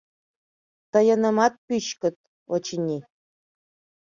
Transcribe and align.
Тыйынымат 0.91 1.53
пӱчкыт, 1.65 2.15
очыни. 2.53 2.99